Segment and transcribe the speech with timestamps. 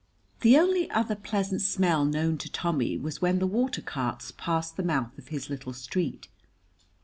[0.39, 4.81] The only other pleasant smell known to Tommy was when the water carts passed the
[4.81, 6.27] mouth of his little street.